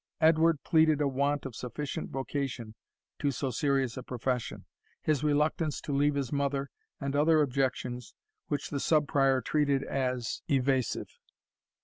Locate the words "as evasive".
9.83-11.11